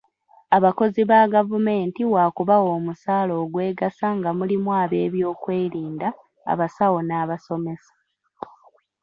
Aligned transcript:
Abakozi 0.57 1.01
ba 1.09 1.19
gavumenti 1.33 2.01
wakubawa 2.13 2.69
omusaala 2.79 3.31
ogwegasa 3.43 4.07
nga 4.17 4.29
mulimu 4.37 4.69
ab'ebyokwerinda, 4.83 6.09
abasawo 6.51 6.99
n'abasomesa. 7.03 7.93